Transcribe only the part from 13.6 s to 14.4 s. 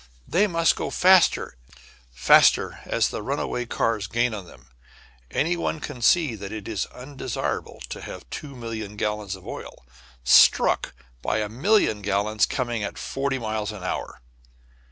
an hour.